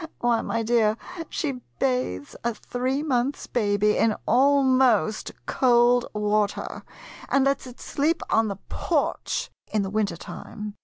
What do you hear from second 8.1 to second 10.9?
on the porch in the winter time!